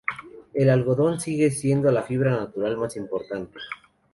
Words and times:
El 0.55 0.71
algodón 0.71 1.19
sigue 1.19 1.51
siendo 1.51 1.91
la 1.91 2.01
fibra 2.01 2.31
natural 2.31 2.75
más 2.75 2.95
importante. 2.97 3.59